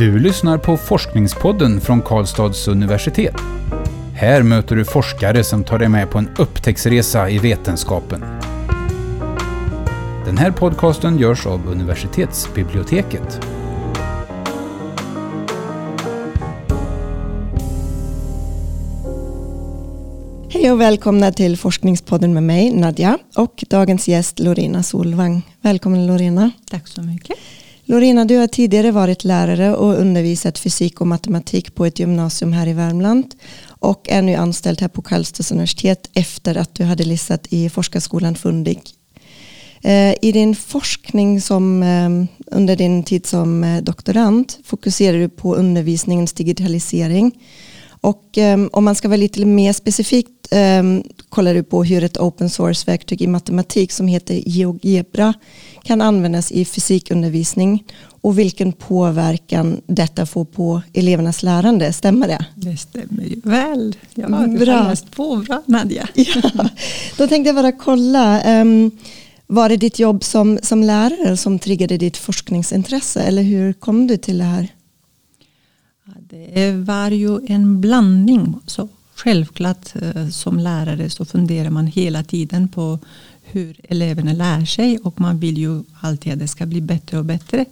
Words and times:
Du 0.00 0.18
lyssnar 0.18 0.58
på 0.58 0.76
Forskningspodden 0.76 1.80
från 1.80 2.02
Karlstads 2.02 2.68
universitet. 2.68 3.34
Här 4.14 4.42
möter 4.42 4.76
du 4.76 4.84
forskare 4.84 5.44
som 5.44 5.64
tar 5.64 5.78
dig 5.78 5.88
med 5.88 6.10
på 6.10 6.18
en 6.18 6.28
upptäcktsresa 6.38 7.30
i 7.30 7.38
vetenskapen. 7.38 8.24
Den 10.26 10.38
här 10.38 10.50
podcasten 10.50 11.18
görs 11.18 11.46
av 11.46 11.68
universitetsbiblioteket. 11.68 13.40
Hej 20.48 20.72
och 20.72 20.80
välkomna 20.80 21.32
till 21.32 21.56
Forskningspodden 21.56 22.34
med 22.34 22.42
mig, 22.42 22.70
Nadja, 22.70 23.18
och 23.36 23.64
dagens 23.68 24.08
gäst 24.08 24.38
Lorena 24.38 24.82
Solvang. 24.82 25.42
Välkommen 25.60 26.06
Lorena. 26.06 26.50
Tack 26.70 26.88
så 26.88 27.02
mycket. 27.02 27.36
Lorina, 27.90 28.24
du 28.24 28.36
har 28.36 28.46
tidigare 28.46 28.90
varit 28.90 29.24
lärare 29.24 29.76
och 29.76 29.98
undervisat 30.00 30.58
fysik 30.58 31.00
och 31.00 31.06
matematik 31.06 31.74
på 31.74 31.86
ett 31.86 31.98
gymnasium 31.98 32.52
här 32.52 32.66
i 32.66 32.72
Värmland 32.72 33.34
och 33.68 34.08
är 34.08 34.22
nu 34.22 34.34
anställd 34.34 34.80
här 34.80 34.88
på 34.88 35.02
Karlstads 35.02 35.52
universitet 35.52 36.10
efter 36.14 36.56
att 36.56 36.74
du 36.74 36.84
hade 36.84 37.04
listat 37.04 37.46
i 37.50 37.70
forskarskolan 37.70 38.34
Fundig. 38.34 38.80
Eh, 39.82 40.14
I 40.22 40.32
din 40.32 40.56
forskning 40.56 41.40
som, 41.40 41.82
eh, 41.82 42.10
under 42.56 42.76
din 42.76 43.04
tid 43.04 43.26
som 43.26 43.64
eh, 43.64 43.82
doktorand 43.82 44.52
fokuserar 44.64 45.18
du 45.18 45.28
på 45.28 45.54
undervisningens 45.54 46.32
digitalisering 46.32 47.32
och 48.00 48.38
om 48.72 48.84
man 48.84 48.94
ska 48.94 49.08
vara 49.08 49.16
lite 49.16 49.44
mer 49.44 49.72
specifikt 49.72 50.30
kollar 51.28 51.54
du 51.54 51.62
på 51.62 51.84
hur 51.84 52.04
ett 52.04 52.18
open 52.18 52.50
source-verktyg 52.50 53.22
i 53.22 53.26
matematik 53.26 53.92
som 53.92 54.06
heter 54.06 54.42
GeoGebra 54.46 55.34
kan 55.82 56.00
användas 56.00 56.52
i 56.52 56.64
fysikundervisning 56.64 57.84
och 58.20 58.38
vilken 58.38 58.72
påverkan 58.72 59.80
detta 59.86 60.26
får 60.26 60.44
på 60.44 60.82
elevernas 60.92 61.42
lärande. 61.42 61.92
Stämmer 61.92 62.28
det? 62.28 62.46
Det 62.54 62.76
stämmer 62.76 63.22
ju 63.22 63.40
väl. 63.44 63.96
Ja, 64.14 64.26
du 64.28 64.58
bra. 64.58 64.72
har 64.72 64.90
läst 64.90 65.10
på 65.10 65.36
bra 65.36 65.62
Nadja. 65.66 66.08
Ja, 66.14 66.68
då 67.18 67.28
tänkte 67.28 67.48
jag 67.48 67.56
bara 67.56 67.72
kolla. 67.72 68.60
Um, 68.60 68.90
var 69.46 69.68
det 69.68 69.76
ditt 69.76 69.98
jobb 69.98 70.24
som, 70.24 70.58
som 70.62 70.82
lärare 70.82 71.36
som 71.36 71.58
triggade 71.58 71.96
ditt 71.96 72.16
forskningsintresse 72.16 73.22
eller 73.22 73.42
hur 73.42 73.72
kom 73.72 74.06
du 74.06 74.16
till 74.16 74.38
det 74.38 74.44
här? 74.44 74.68
Det 76.18 76.72
var 76.72 77.10
ju 77.10 77.40
en 77.46 77.80
blandning. 77.80 78.54
Så 78.66 78.88
självklart 79.14 79.96
eh, 79.96 80.28
som 80.28 80.58
lärare 80.58 81.10
så 81.10 81.24
funderar 81.24 81.70
man 81.70 81.86
hela 81.86 82.24
tiden 82.24 82.68
på 82.68 82.98
hur 83.42 83.76
eleverna 83.88 84.32
lär 84.32 84.64
sig 84.64 84.98
och 84.98 85.20
man 85.20 85.40
vill 85.40 85.58
ju 85.58 85.82
alltid 86.00 86.32
att 86.32 86.38
det 86.38 86.48
ska 86.48 86.66
bli 86.66 86.80
bättre 86.80 87.18
och 87.18 87.24
bättre. 87.24 87.64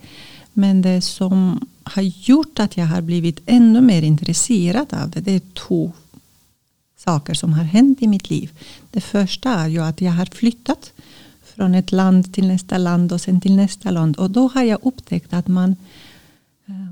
Men 0.53 0.83
det 0.83 1.01
som 1.01 1.67
har 1.83 2.03
gjort 2.03 2.59
att 2.59 2.77
jag 2.77 2.87
har 2.87 3.01
blivit 3.01 3.41
ännu 3.47 3.81
mer 3.81 4.03
intresserad 4.03 4.95
av 4.95 5.11
det, 5.11 5.21
det 5.21 5.33
är 5.33 5.43
två 5.55 5.93
saker 6.97 7.35
som 7.35 7.53
har 7.53 7.65
hänt 7.65 8.03
i 8.03 8.07
mitt 8.07 8.31
liv. 8.31 8.51
Det 8.91 9.01
första 9.01 9.51
är 9.51 9.69
ju 9.69 9.83
att 9.83 10.01
jag 10.01 10.13
har 10.13 10.27
flyttat 10.27 10.93
från 11.55 11.75
ett 11.75 11.93
land 11.93 12.35
till 12.35 12.49
nästa 12.49 12.79
land 12.79 13.13
och 13.13 13.21
sen 13.21 13.41
till 13.41 13.57
nästa 13.57 13.91
land. 13.91 14.17
Och 14.17 14.31
då 14.31 14.49
har 14.49 14.63
jag 14.63 14.79
upptäckt 14.83 15.33
att 15.33 15.49
man, 15.49 15.71
eh, 15.71 15.77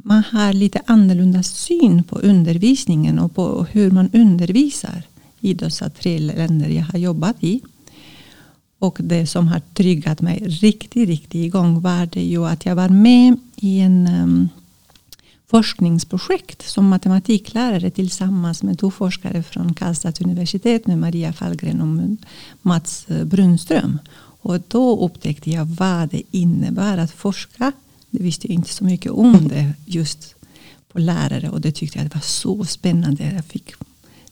man 0.03 0.23
har 0.33 0.53
lite 0.53 0.81
annorlunda 0.87 1.43
syn 1.43 2.03
på 2.03 2.19
undervisningen 2.19 3.19
och 3.19 3.35
på 3.35 3.67
hur 3.71 3.91
man 3.91 4.11
undervisar 4.13 5.03
i 5.41 5.55
dessa 5.55 5.91
tre 5.91 6.19
länder 6.19 6.69
jag 6.69 6.85
har 6.85 6.99
jobbat 6.99 7.37
i. 7.41 7.61
Och 8.79 8.99
det 9.01 9.27
som 9.27 9.49
har 9.49 9.61
tryggat 9.75 10.21
mig 10.21 10.39
riktigt, 10.39 11.09
riktigt 11.09 11.45
igång 11.45 11.81
var 11.81 12.07
det 12.07 12.23
ju 12.23 12.47
att 12.47 12.67
jag 12.67 12.75
var 12.75 12.89
med 12.89 13.37
i 13.57 13.81
en 13.81 14.09
um, 14.23 14.49
forskningsprojekt 15.47 16.69
som 16.69 16.89
matematiklärare 16.89 17.91
tillsammans 17.91 18.63
med 18.63 18.79
två 18.79 18.91
forskare 18.91 19.43
från 19.43 19.75
Karlstads 19.75 20.21
universitet 20.21 20.87
med 20.87 20.99
Maria 20.99 21.33
Fallgren 21.33 21.81
och 21.81 22.17
Mats 22.62 23.06
Brunström. 23.25 23.99
Och 24.41 24.61
då 24.69 25.05
upptäckte 25.05 25.50
jag 25.50 25.65
vad 25.65 26.09
det 26.09 26.23
innebär 26.31 26.99
att 26.99 27.12
forska. 27.12 27.73
Det 28.16 28.22
visste 28.22 28.47
jag 28.47 28.54
inte 28.54 28.71
så 28.71 28.84
mycket 28.84 29.12
om 29.12 29.49
det 29.49 29.72
just 29.87 30.34
på 30.93 30.99
lärare 30.99 31.50
och 31.50 31.60
det 31.60 31.72
tyckte 31.72 31.99
jag 31.99 32.04
var 32.15 32.21
så 32.21 32.65
spännande. 32.65 33.32
Jag 33.34 33.44
fick 33.44 33.75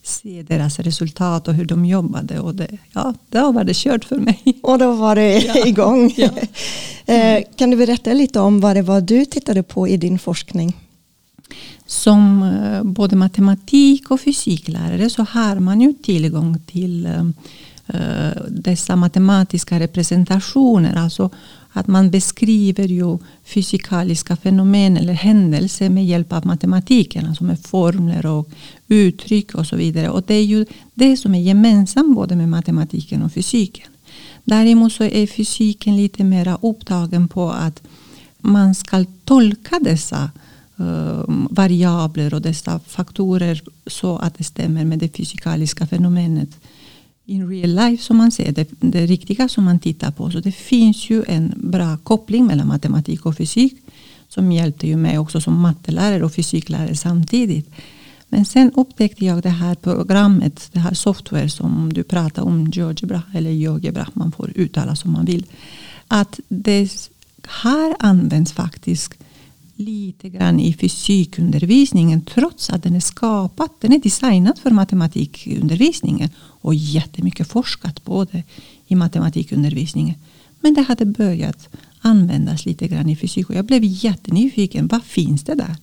se 0.02 0.42
deras 0.42 0.78
resultat 0.78 1.48
och 1.48 1.54
hur 1.54 1.64
de 1.64 1.86
jobbade. 1.86 2.40
Och 2.40 2.54
det, 2.54 2.68
ja, 2.92 3.14
då 3.28 3.52
var 3.52 3.64
det 3.64 3.76
kört 3.76 4.04
för 4.04 4.16
mig. 4.16 4.42
Och 4.62 4.78
då 4.78 4.92
var 4.92 5.14
det 5.14 5.38
ja. 5.38 5.66
igång. 5.66 6.14
Ja. 6.16 6.30
Mm. 7.06 7.44
kan 7.56 7.70
du 7.70 7.76
berätta 7.76 8.12
lite 8.12 8.40
om 8.40 8.60
vad 8.60 8.76
det 8.76 8.82
var 8.82 9.00
du 9.00 9.24
tittade 9.24 9.62
på 9.62 9.88
i 9.88 9.96
din 9.96 10.18
forskning? 10.18 10.76
Som 11.86 12.42
eh, 12.42 12.82
både 12.82 13.16
matematik 13.16 14.10
och 14.10 14.20
fysiklärare 14.20 15.10
så 15.10 15.22
har 15.22 15.58
man 15.58 15.80
ju 15.80 15.92
tillgång 15.92 16.60
till 16.66 17.06
uh, 17.06 18.30
dessa 18.48 18.96
matematiska 18.96 19.80
representationer. 19.80 20.96
Alltså 20.96 21.30
att 21.76 21.86
man 21.86 22.10
beskriver 22.10 22.88
ju 22.88 23.18
fysikaliska 23.44 24.36
fenomen 24.36 24.96
eller 24.96 25.12
händelser 25.12 25.90
med 25.90 26.06
hjälp 26.06 26.32
av 26.32 26.46
matematiken, 26.46 27.26
alltså 27.26 27.44
med 27.44 27.60
formler 27.60 28.26
och 28.26 28.48
uttryck 28.88 29.54
och 29.54 29.66
så 29.66 29.76
vidare. 29.76 30.10
Och 30.10 30.22
det 30.26 30.34
är 30.34 30.44
ju 30.44 30.66
det 30.94 31.16
som 31.16 31.34
är 31.34 31.40
gemensamt 31.40 32.14
både 32.14 32.36
med 32.36 32.48
matematiken 32.48 33.22
och 33.22 33.32
fysiken. 33.32 33.86
Däremot 34.44 34.92
så 34.92 35.04
är 35.04 35.26
fysiken 35.26 35.96
lite 35.96 36.24
mer 36.24 36.58
upptagen 36.62 37.28
på 37.28 37.50
att 37.50 37.82
man 38.38 38.74
ska 38.74 39.04
tolka 39.24 39.78
dessa 39.80 40.30
uh, 40.80 41.24
variabler 41.50 42.34
och 42.34 42.42
dessa 42.42 42.80
faktorer 42.86 43.62
så 43.86 44.18
att 44.18 44.38
det 44.38 44.44
stämmer 44.44 44.84
med 44.84 44.98
det 44.98 45.16
fysikaliska 45.16 45.86
fenomenet 45.86 46.50
in 47.26 47.48
real 47.48 47.74
life 47.74 48.02
som 48.04 48.16
man 48.16 48.30
ser, 48.30 48.52
det, 48.52 48.68
det 48.80 49.06
riktiga 49.06 49.48
som 49.48 49.64
man 49.64 49.78
tittar 49.78 50.10
på. 50.10 50.30
Så 50.30 50.40
det 50.40 50.52
finns 50.52 51.10
ju 51.10 51.24
en 51.28 51.52
bra 51.56 51.96
koppling 51.96 52.46
mellan 52.46 52.68
matematik 52.68 53.26
och 53.26 53.36
fysik 53.36 53.74
som 54.28 54.52
hjälpte 54.52 54.86
ju 54.86 54.96
mig 54.96 55.18
också 55.18 55.40
som 55.40 55.60
mattelärare 55.60 56.24
och 56.24 56.32
fysiklärare 56.32 56.96
samtidigt. 56.96 57.70
Men 58.28 58.44
sen 58.44 58.70
upptäckte 58.74 59.24
jag 59.24 59.42
det 59.42 59.48
här 59.48 59.74
programmet, 59.74 60.68
det 60.72 60.78
här 60.78 60.94
software 60.94 61.48
som 61.48 61.92
du 61.92 62.02
pratar 62.02 62.42
om, 62.42 62.70
GeoGebra 62.70 63.22
eller 63.34 63.50
GeoGebra, 63.50 64.08
man 64.12 64.32
får 64.32 64.52
uttala 64.54 64.96
som 64.96 65.12
man 65.12 65.24
vill. 65.24 65.46
Att 66.08 66.40
det 66.48 67.10
här 67.48 67.96
används 67.98 68.52
faktiskt 68.52 69.14
lite 69.76 70.28
grann 70.28 70.60
i 70.60 70.74
fysikundervisningen 70.74 72.22
trots 72.22 72.70
att 72.70 72.82
den 72.82 72.96
är 72.96 73.00
skapad, 73.00 73.68
den 73.80 73.92
är 73.92 73.98
designad 73.98 74.58
för 74.58 74.70
matematikundervisningen 74.70 76.30
och 76.64 76.74
jättemycket 76.74 77.48
forskat 77.48 78.04
på 78.04 78.24
det 78.24 78.42
i 78.86 78.94
matematikundervisningen. 78.94 80.14
Men 80.60 80.74
det 80.74 80.82
hade 80.82 81.04
börjat 81.04 81.68
användas 82.00 82.66
lite 82.66 82.88
grann 82.88 83.08
i 83.08 83.16
fysik 83.16 83.48
och 83.48 83.54
jag 83.54 83.64
blev 83.64 83.82
jättenyfiken. 83.84 84.86
Vad 84.86 85.02
finns 85.04 85.44
det 85.44 85.54
där? 85.54 85.76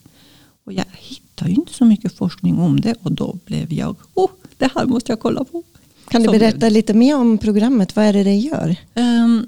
Och 0.65 0.73
jag 0.73 0.85
hittade 0.97 1.51
inte 1.51 1.73
så 1.73 1.85
mycket 1.85 2.13
forskning 2.13 2.59
om 2.59 2.81
det 2.81 2.95
och 3.01 3.11
då 3.11 3.37
blev 3.45 3.73
jag, 3.73 3.95
oh, 4.13 4.29
det 4.57 4.69
här 4.75 4.85
måste 4.85 5.11
jag 5.11 5.19
kolla 5.19 5.43
på. 5.43 5.63
Kan 6.07 6.23
du 6.23 6.29
berätta 6.29 6.69
lite 6.69 6.93
mer 6.93 7.17
om 7.17 7.37
programmet? 7.37 7.95
Vad 7.95 8.05
är 8.05 8.13
det 8.13 8.23
det 8.23 8.35
gör? 8.35 8.75
Um, 8.95 9.47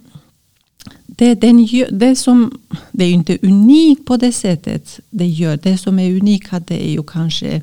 det, 1.05 1.35
den, 1.35 1.67
det, 1.91 2.15
som, 2.15 2.59
det 2.91 3.03
är 3.03 3.07
ju 3.07 3.13
inte 3.13 3.37
unikt 3.41 4.05
på 4.05 4.17
det 4.17 4.31
sättet 4.31 4.99
det 5.09 5.27
gör. 5.27 5.57
Det 5.57 5.77
som 5.77 5.99
är 5.99 6.09
unikt 6.11 6.71
är 6.71 6.89
ju 6.89 7.03
kanske 7.03 7.61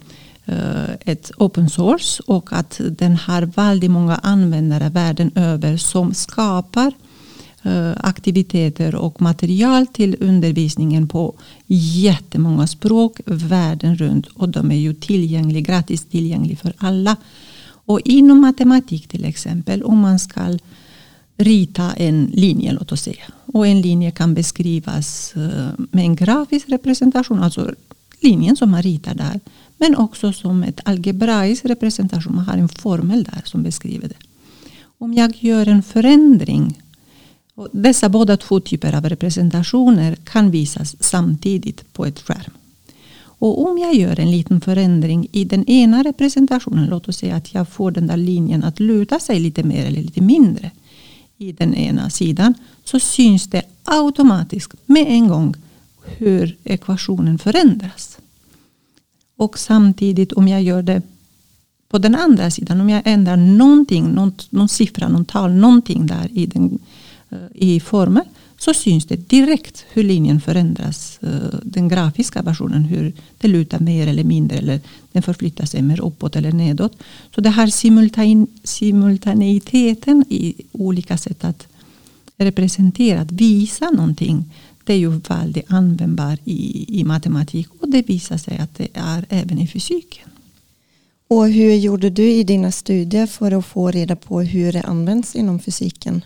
Eh, 0.50 0.94
ett 1.00 1.30
open 1.36 1.70
source 1.70 2.22
och 2.26 2.52
att 2.52 2.80
den 2.90 3.16
har 3.16 3.42
väldigt 3.42 3.90
många 3.90 4.16
användare 4.16 4.88
världen 4.88 5.30
över 5.34 5.76
som 5.76 6.14
skapar 6.14 6.92
eh, 7.62 7.92
aktiviteter 7.96 8.94
och 8.94 9.22
material 9.22 9.86
till 9.86 10.16
undervisningen 10.20 11.08
på 11.08 11.34
jättemånga 11.66 12.66
språk 12.66 13.20
världen 13.26 13.97
runt 13.97 14.26
och 14.26 14.48
de 14.48 14.70
är 14.70 14.76
ju 14.76 14.94
tillgängliga, 14.94 15.60
gratis 15.60 16.04
tillgängliga 16.04 16.56
för 16.56 16.72
alla. 16.78 17.16
Och 17.62 18.00
inom 18.04 18.41
matematik 18.41 19.08
till 19.08 19.24
exempel 19.24 19.82
om 19.82 19.98
man 19.98 20.18
ska 20.18 20.58
rita 21.36 21.92
en 21.92 22.30
linje 22.34 22.72
låt 22.72 22.92
oss 22.92 23.03
säga. 23.03 23.24
Och 23.46 23.66
en 23.66 23.80
linje 23.80 24.10
kan 24.10 24.34
beskrivas 24.34 25.32
eh, 25.36 25.68
med 25.76 26.04
en 26.04 26.16
grafisk 26.16 26.68
representation, 26.68 27.42
alltså 27.42 27.74
linjen 28.20 28.56
som 28.56 28.70
man 28.70 28.82
ritar 28.82 29.14
där. 29.14 29.40
Men 29.78 29.96
också 29.96 30.32
som 30.32 30.62
ett 30.62 30.80
algebraisk 30.84 31.64
representation, 31.64 32.34
man 32.34 32.44
har 32.44 32.56
en 32.56 32.68
formel 32.68 33.24
där 33.24 33.42
som 33.44 33.62
beskriver 33.62 34.08
det. 34.08 34.14
Om 34.98 35.14
jag 35.14 35.36
gör 35.40 35.68
en 35.68 35.82
förändring, 35.82 36.82
och 37.54 37.68
dessa 37.72 38.08
båda 38.08 38.36
två 38.36 38.60
typer 38.60 38.92
av 38.96 39.08
representationer 39.08 40.14
kan 40.14 40.50
visas 40.50 40.96
samtidigt 41.00 41.92
på 41.92 42.06
ett 42.06 42.20
skärm. 42.20 42.52
Och 43.22 43.68
om 43.70 43.78
jag 43.78 43.94
gör 43.94 44.20
en 44.20 44.30
liten 44.30 44.60
förändring 44.60 45.28
i 45.32 45.44
den 45.44 45.64
ena 45.64 46.02
representationen, 46.02 46.86
låt 46.86 47.08
oss 47.08 47.16
säga 47.16 47.36
att 47.36 47.54
jag 47.54 47.68
får 47.68 47.90
den 47.90 48.06
där 48.06 48.16
linjen 48.16 48.64
att 48.64 48.80
luta 48.80 49.18
sig 49.18 49.40
lite 49.40 49.62
mer 49.62 49.86
eller 49.86 50.02
lite 50.02 50.20
mindre 50.20 50.70
i 51.38 51.52
den 51.52 51.74
ena 51.74 52.10
sidan 52.10 52.54
så 52.84 53.00
syns 53.00 53.46
det 53.46 53.62
automatiskt 53.84 54.74
med 54.86 55.06
en 55.08 55.28
gång 55.28 55.54
hur 56.04 56.56
ekvationen 56.64 57.38
förändras. 57.38 58.18
Och 59.36 59.58
samtidigt 59.58 60.32
om 60.32 60.48
jag 60.48 60.62
gör 60.62 60.82
det 60.82 61.02
på 61.88 61.98
den 61.98 62.14
andra 62.14 62.50
sidan, 62.50 62.80
om 62.80 62.91
jag 62.91 63.02
ändrar 63.04 63.36
någonting, 63.36 64.08
någon, 64.08 64.32
någon 64.50 64.68
siffra, 64.68 65.08
någon 65.08 65.24
tal, 65.24 65.52
någonting 65.52 66.06
där 66.06 66.28
i, 66.32 66.47
den, 66.47 66.78
eh, 67.30 67.38
i 67.54 67.80
formen 67.80 68.24
så 68.58 68.74
syns 68.74 69.04
det 69.06 69.28
direkt 69.28 69.84
hur 69.92 70.02
linjen 70.02 70.41
förändras. 70.41 71.18
Eh, 71.22 71.58
den 71.62 71.88
grafiska 71.88 72.42
versionen, 72.42 72.84
hur 72.84 73.12
det 73.38 73.48
lutar 73.48 73.80
mer 73.80 74.06
eller 74.06 74.24
mindre 74.24 74.58
eller 74.58 74.80
den 75.12 75.22
förflyttar 75.22 75.64
sig 75.64 75.82
mer 75.82 76.00
uppåt 76.00 76.36
eller 76.36 76.53
nedåt. 76.53 76.96
Så 77.34 77.41
det 77.41 77.50
här 77.50 77.66
simultan, 77.66 78.46
simultaneiteten 78.64 80.24
i 80.28 80.54
olika 80.72 81.18
sätt 81.18 81.44
att 81.44 81.66
representera, 82.36 83.20
att 83.20 83.32
visa 83.32 83.91
någonting 83.91 84.44
det 84.91 84.95
är 84.95 84.98
ju 84.98 85.21
väldigt 85.28 85.72
användbar 85.72 86.39
i, 86.45 86.87
i 87.01 87.04
matematik 87.04 87.69
och 87.81 87.89
det 87.89 88.03
visar 88.03 88.37
sig 88.37 88.59
att 88.59 88.75
det 88.75 88.89
är 88.95 89.27
även 89.28 89.59
i 89.59 89.66
fysiken. 89.66 90.28
Och 91.28 91.48
hur 91.48 91.75
gjorde 91.75 92.10
du 92.10 92.31
i 92.31 92.45
dina 92.45 92.72
studier 92.72 93.27
för 93.27 93.53
att 93.53 93.66
få 93.66 93.91
reda 93.91 94.16
på 94.16 94.41
hur 94.41 94.72
det 94.72 94.83
används 94.83 95.34
inom 95.34 95.60
fysiken? 95.60 96.25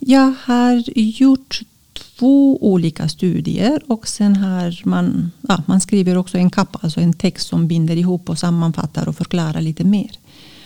Jag 0.00 0.34
har 0.44 0.84
gjort 0.96 1.60
två 1.92 2.58
olika 2.72 3.08
studier 3.08 3.82
och 3.86 4.08
sen 4.08 4.36
har 4.36 4.80
man, 4.84 5.30
ja, 5.48 5.62
man 5.66 5.80
skriver 5.80 6.16
också 6.16 6.38
en 6.38 6.50
kappa, 6.50 6.78
alltså 6.82 7.00
en 7.00 7.12
text 7.12 7.48
som 7.48 7.68
binder 7.68 7.96
ihop 7.96 8.30
och 8.30 8.38
sammanfattar 8.38 9.08
och 9.08 9.16
förklarar 9.16 9.60
lite 9.60 9.84
mer. 9.84 10.18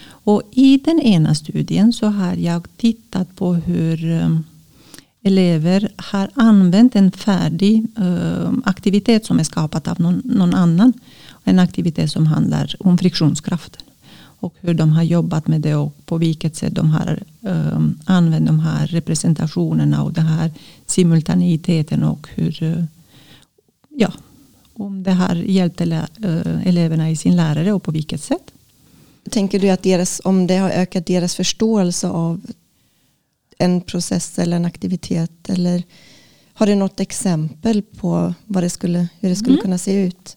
Och 0.08 0.42
I 0.52 0.78
den 0.78 1.00
ena 1.00 1.34
studien 1.34 1.92
så 1.92 2.06
har 2.06 2.34
jag 2.34 2.68
tittat 2.76 3.36
på 3.36 3.54
hur 3.54 4.10
um, 4.10 4.44
elever 5.26 5.88
har 5.96 6.28
använt 6.34 6.96
en 6.96 7.12
färdig 7.12 7.86
eh, 7.98 8.52
aktivitet 8.64 9.26
som 9.26 9.38
är 9.38 9.44
skapad 9.44 9.88
av 9.88 10.00
någon, 10.00 10.22
någon 10.24 10.54
annan. 10.54 10.92
En 11.44 11.58
aktivitet 11.58 12.10
som 12.10 12.26
handlar 12.26 12.74
om 12.78 12.98
friktionskraften 12.98 13.82
och 14.40 14.54
hur 14.60 14.74
de 14.74 14.92
har 14.92 15.02
jobbat 15.02 15.46
med 15.46 15.60
det 15.60 15.74
och 15.74 16.06
på 16.06 16.18
vilket 16.18 16.56
sätt 16.56 16.74
de 16.74 16.90
har 16.90 17.22
eh, 17.42 17.80
använt 18.04 18.46
de 18.46 18.60
här 18.60 18.86
representationerna 18.86 20.02
och 20.02 20.12
den 20.12 20.26
här 20.26 20.50
simultaniteten 20.86 22.02
och 22.02 22.28
hur 22.34 22.62
eh, 22.62 22.84
ja, 23.88 24.12
om 24.74 25.02
det 25.02 25.12
har 25.12 25.34
hjälpt 25.34 25.80
ele, 25.80 26.06
eh, 26.22 26.68
eleverna 26.68 27.10
i 27.10 27.16
sin 27.16 27.36
lärare 27.36 27.72
och 27.72 27.82
på 27.82 27.90
vilket 27.90 28.22
sätt. 28.22 28.52
Tänker 29.30 29.60
du 29.60 29.68
att 29.70 29.82
deras, 29.82 30.20
om 30.24 30.46
det 30.46 30.56
har 30.56 30.70
ökat 30.70 31.06
deras 31.06 31.34
förståelse 31.34 32.08
av 32.08 32.40
en 33.58 33.80
process 33.80 34.38
eller 34.38 34.56
en 34.56 34.64
aktivitet 34.64 35.50
eller 35.50 35.82
har 36.52 36.66
du 36.66 36.74
något 36.74 37.00
exempel 37.00 37.82
på 37.82 38.34
vad 38.46 38.62
det 38.62 38.70
skulle, 38.70 39.08
hur 39.20 39.28
det 39.28 39.36
skulle 39.36 39.54
mm. 39.54 39.62
kunna 39.62 39.78
se 39.78 40.04
ut? 40.04 40.36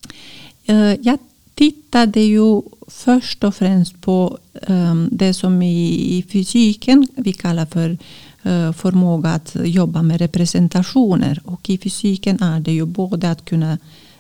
Uh, 0.70 0.94
jag 1.02 1.20
tittade 1.54 2.20
ju 2.20 2.62
först 2.88 3.44
och 3.44 3.56
främst 3.56 4.02
på 4.02 4.38
um, 4.68 5.10
det 5.12 5.34
som 5.34 5.62
i, 5.62 6.26
fysiken 6.30 7.08
vi 7.16 7.34
kallar 7.34 7.66
för 7.66 7.90
uh, 8.46 8.72
förmåga 8.72 9.30
att 9.30 9.56
jobba 9.64 10.02
med 10.02 10.22
representationer. 10.22 11.42
Och 11.46 11.70
i 11.70 11.78
fysiken 11.78 12.44
är 12.44 12.60
det 12.60 12.72
ju 12.72 12.86
både 12.86 13.32
att 13.32 13.46
kunna 13.46 13.78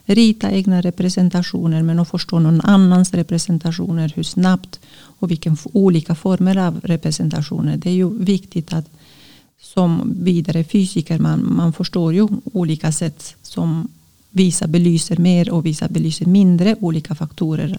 rita 0.09 0.51
egna 0.51 0.81
representationer 0.81 1.83
men 1.83 1.99
att 1.99 2.09
förstå 2.09 2.39
någon 2.39 2.61
annans 2.61 3.13
representationer, 3.13 4.13
hur 4.15 4.23
snabbt 4.23 4.79
och 4.93 5.31
vilka 5.31 5.55
olika 5.73 6.15
former 6.15 6.57
av 6.57 6.79
representationer. 6.83 7.77
Det 7.77 7.89
är 7.89 7.93
ju 7.93 8.23
viktigt 8.23 8.73
att 8.73 8.89
som 9.61 10.13
vidare 10.21 10.63
fysiker 10.63 11.19
man, 11.19 11.55
man 11.55 11.73
förstår 11.73 12.13
ju 12.13 12.27
olika 12.43 12.91
sätt 12.91 13.35
som 13.41 13.87
vissa 14.29 14.67
belyser 14.67 15.17
mer 15.17 15.49
och 15.49 15.65
vissa 15.65 15.87
belyser 15.87 16.25
mindre 16.25 16.75
olika 16.79 17.15
faktorer 17.15 17.77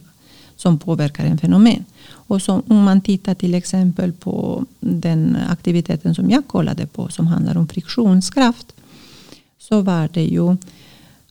som 0.56 0.78
påverkar 0.78 1.24
en 1.24 1.38
fenomen. 1.38 1.84
Och 2.10 2.42
så, 2.42 2.62
om 2.66 2.82
man 2.82 3.00
tittar 3.00 3.34
till 3.34 3.54
exempel 3.54 4.12
på 4.12 4.64
den 4.80 5.36
aktiviteten 5.48 6.14
som 6.14 6.30
jag 6.30 6.46
kollade 6.46 6.86
på 6.86 7.08
som 7.08 7.26
handlar 7.26 7.56
om 7.56 7.68
friktionskraft 7.68 8.72
så 9.58 9.80
var 9.80 10.08
det 10.12 10.24
ju 10.24 10.56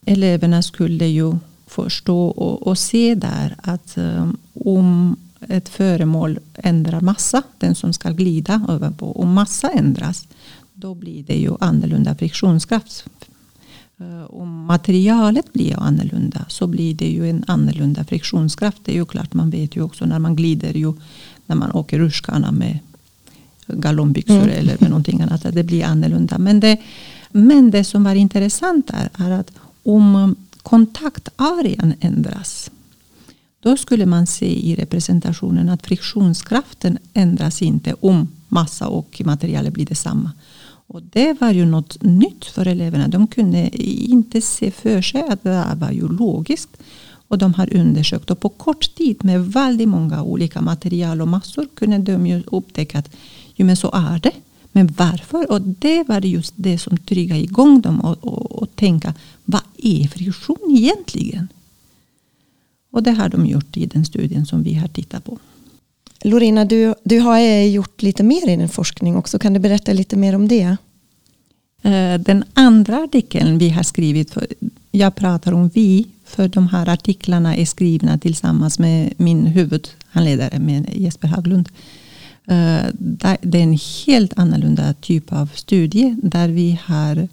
eleverna 0.09 0.61
skulle 0.61 1.05
ju 1.05 1.35
förstå 1.67 2.27
och, 2.27 2.67
och 2.67 2.77
se 2.77 3.15
där 3.15 3.55
att 3.57 3.97
um, 3.97 4.37
om 4.53 5.15
ett 5.47 5.69
föremål 5.69 6.39
ändrar 6.53 7.01
massa, 7.01 7.43
den 7.57 7.75
som 7.75 7.93
ska 7.93 8.09
glida 8.11 8.65
över 8.69 8.91
på, 8.91 9.21
om 9.21 9.33
massa 9.33 9.69
ändras, 9.69 10.27
då 10.73 10.93
blir 10.93 11.23
det 11.23 11.35
ju 11.35 11.55
annorlunda 11.59 12.15
friktionskraft. 12.15 13.05
Uh, 14.01 14.25
om 14.25 14.65
materialet 14.65 15.53
blir 15.53 15.79
annorlunda 15.79 16.45
så 16.49 16.67
blir 16.67 16.93
det 16.93 17.09
ju 17.09 17.29
en 17.29 17.43
annorlunda 17.47 18.03
friktionskraft. 18.03 18.77
Det 18.85 18.91
är 18.91 18.95
ju 18.95 19.05
klart, 19.05 19.33
man 19.33 19.49
vet 19.49 19.75
ju 19.75 19.81
också 19.81 20.05
när 20.05 20.19
man 20.19 20.35
glider 20.35 20.73
ju 20.73 20.93
när 21.45 21.55
man 21.55 21.71
åker 21.71 21.99
rutschkana 21.99 22.51
med 22.51 22.79
galonbyxor 23.67 24.35
mm. 24.35 24.49
eller 24.49 24.77
med 24.79 24.89
någonting 24.89 25.21
annat, 25.21 25.45
att 25.45 25.55
det 25.55 25.63
blir 25.63 25.85
annorlunda. 25.85 26.37
Men 26.37 26.59
det, 26.59 26.77
men 27.31 27.71
det 27.71 27.83
som 27.83 28.03
var 28.03 28.15
intressant 28.15 28.87
där 28.87 29.09
är 29.13 29.31
att 29.31 29.51
om 29.83 30.35
kontaktarean 30.63 31.93
ändras 31.99 32.71
då 33.59 33.77
skulle 33.77 34.05
man 34.05 34.27
se 34.27 34.69
i 34.69 34.75
representationen 34.75 35.69
att 35.69 35.87
friktionskraften 35.87 36.97
ändras 37.13 37.61
inte 37.61 37.93
om 37.93 38.27
massa 38.47 38.87
och 38.87 39.21
materialet 39.25 39.73
blir 39.73 39.85
detsamma. 39.85 40.31
Och 40.87 41.03
det 41.03 41.41
var 41.41 41.51
ju 41.51 41.65
något 41.65 42.03
nytt 42.03 42.45
för 42.45 42.67
eleverna. 42.67 43.07
De 43.07 43.27
kunde 43.27 43.69
inte 43.83 44.41
se 44.41 44.71
för 44.71 45.01
sig 45.01 45.21
att 45.29 45.43
det 45.43 45.49
där 45.49 45.75
var 45.75 45.91
ju 45.91 46.07
logiskt. 46.07 46.77
Och 47.27 47.37
de 47.37 47.53
har 47.53 47.75
undersökt 47.75 48.29
och 48.29 48.39
på 48.39 48.49
kort 48.49 48.95
tid 48.95 49.25
med 49.25 49.45
väldigt 49.45 49.89
många 49.89 50.23
olika 50.23 50.61
material 50.61 51.21
och 51.21 51.27
massor 51.27 51.67
kunde 51.73 51.97
de 51.97 52.27
ju 52.27 52.43
upptäcka 52.47 52.99
att 52.99 53.09
jo, 53.55 53.65
men 53.65 53.77
så 53.77 53.91
är 53.93 54.19
det. 54.19 54.31
Men 54.71 54.93
varför? 54.97 55.51
Och 55.51 55.61
det 55.61 56.03
var 56.07 56.21
just 56.25 56.53
det 56.55 56.77
som 56.77 56.97
triggade 56.97 57.41
igång 57.41 57.81
dem 57.81 58.01
och, 58.01 58.17
och, 58.23 58.51
och 58.51 58.75
tänka 58.75 59.13
vad 59.45 59.61
är 59.77 60.07
friktion 60.07 60.77
egentligen? 60.77 61.47
Och 62.91 63.03
det 63.03 63.11
har 63.11 63.29
de 63.29 63.45
gjort 63.45 63.77
i 63.77 63.85
den 63.85 64.05
studien 64.05 64.45
som 64.45 64.63
vi 64.63 64.73
har 64.73 64.87
tittat 64.87 65.25
på. 65.25 65.37
Lorina, 66.21 66.65
du, 66.65 66.93
du 67.03 67.19
har 67.19 67.39
gjort 67.63 68.01
lite 68.01 68.23
mer 68.23 68.49
i 68.49 68.55
din 68.55 68.69
forskning 68.69 69.15
också. 69.15 69.39
Kan 69.39 69.53
du 69.53 69.59
berätta 69.59 69.93
lite 69.93 70.15
mer 70.15 70.35
om 70.35 70.47
det? 70.47 70.77
Eh, 71.81 72.19
den 72.19 72.43
andra 72.53 73.03
artikeln 73.03 73.57
vi 73.57 73.69
har 73.69 73.83
skrivit, 73.83 74.31
för, 74.31 74.47
jag 74.91 75.15
pratar 75.15 75.51
om 75.51 75.69
vi, 75.69 76.07
för 76.25 76.47
de 76.47 76.67
här 76.67 76.89
artiklarna 76.89 77.55
är 77.55 77.65
skrivna 77.65 78.17
tillsammans 78.17 78.79
med 78.79 79.13
min 79.17 79.45
huvudhandledare, 79.45 80.59
med 80.59 80.89
Jesper 80.95 81.27
Haglund. 81.27 81.69
Eh, 82.49 82.85
det 83.41 83.59
är 83.59 83.63
en 83.63 83.79
helt 84.05 84.39
annorlunda 84.39 84.93
typ 84.93 85.33
av 85.33 85.49
studie 85.55 86.15
där 86.23 86.47
vi 86.47 86.79
har 86.85 87.27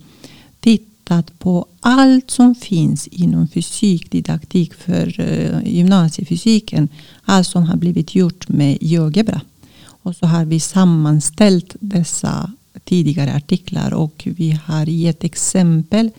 tittat 0.61 1.38
på 1.38 1.66
allt 1.80 2.30
som 2.30 2.54
finns 2.54 3.06
inom 3.06 3.49
fysikdidaktik 3.49 4.75
för 4.75 5.20
eh, 5.20 5.75
gymnasiefysiken. 5.75 6.88
Allt 7.25 7.46
som 7.46 7.62
har 7.62 7.76
blivit 7.76 8.14
gjort 8.14 8.49
med 8.49 8.78
GeoGebra. 8.80 9.40
Och 9.87 10.16
så 10.16 10.26
har 10.26 10.44
vi 10.44 10.61
sammanställt 10.61 11.76
dessa 11.80 12.52
tidigare 12.85 13.35
artiklar 13.35 13.94
och 13.94 14.28
vi 14.37 14.61
har 14.64 14.87
gett 14.87 15.25
exempel 15.25 16.11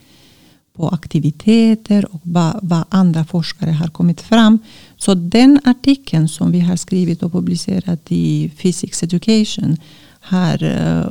på 0.78 0.88
aktiviteter 0.88 2.14
och 2.14 2.20
vad, 2.22 2.58
vad, 2.62 2.84
andra 2.88 3.24
forskare 3.24 3.70
har 3.70 3.88
kommit 3.88 4.20
fram. 4.20 4.58
Så 4.96 5.14
den 5.14 5.60
artikeln 5.64 6.28
som 6.28 6.52
vi 6.52 6.60
har 6.60 6.76
skrivit 6.76 7.22
och 7.22 7.32
publicerat 7.32 8.00
i 8.08 8.50
Physics 8.56 9.02
Education 9.02 9.76
har 10.20 10.62
eh, 10.62 11.06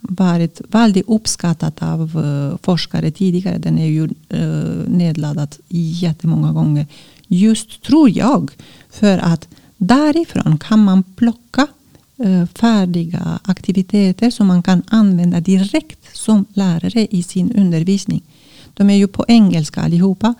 varit 0.00 0.60
väldigt 0.68 1.08
uppskattat 1.08 1.82
av 1.82 2.00
eh, 2.00 2.58
forskare 2.62 3.10
tidigare. 3.10 3.58
Den 3.58 3.78
är 3.78 3.86
ju 3.86 4.04
eh, 4.28 4.88
nedladdad 4.88 5.56
jättemånga 5.68 6.52
gånger. 6.52 6.86
Just 7.26 7.82
tror 7.82 8.10
jag 8.10 8.50
för 8.90 9.18
att 9.18 9.48
därifrån 9.76 10.58
kan 10.58 10.84
man 10.84 11.02
plocka 11.02 11.66
färdiga 12.54 13.40
aktiviteter 13.44 14.30
som 14.30 14.46
man 14.46 14.62
kan 14.62 14.82
använda 14.86 15.40
direkt 15.40 16.16
som 16.16 16.44
lärare 16.54 17.06
i 17.10 17.22
sin 17.22 17.52
undervisning. 17.52 18.22
De 18.74 18.90
är 18.90 18.94
ju 18.94 19.06
på 19.06 19.24
engelska 19.28 19.80
allihopa. 19.80 20.34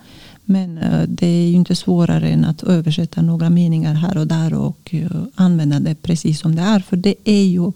Men 0.45 0.77
eh, 0.77 1.03
det 1.07 1.27
är 1.27 1.47
ju 1.47 1.53
inte 1.53 1.75
svårare 1.75 2.29
än 2.29 2.45
att 2.45 2.63
översätta 2.63 3.21
några 3.21 3.49
meningar 3.49 3.93
här 3.93 4.17
och 4.17 4.27
där 4.27 4.53
och 4.53 4.89
eh, 4.93 5.11
använda 5.35 5.79
det 5.79 5.95
precis 5.95 6.39
som 6.39 6.55
det 6.55 6.61
är. 6.61 6.79
För 6.79 6.97
det 6.97 7.15
är 7.23 7.43
ju 7.43 7.71